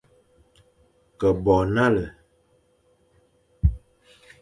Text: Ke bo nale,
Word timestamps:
Ke 1.19 1.29
bo 1.43 1.55
nale, 1.73 2.05